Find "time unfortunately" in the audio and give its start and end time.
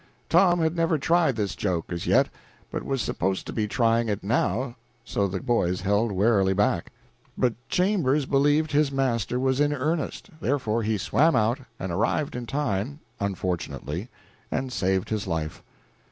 12.47-14.09